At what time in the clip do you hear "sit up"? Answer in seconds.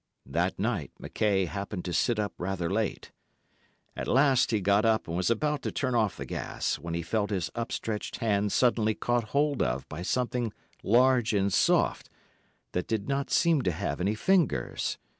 1.93-2.33